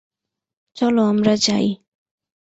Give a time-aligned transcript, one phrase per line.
[0.75, 1.67] চলো আমরা যাই।